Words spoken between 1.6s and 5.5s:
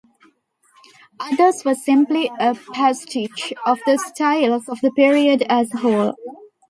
were simply a pastiche of the styles of the period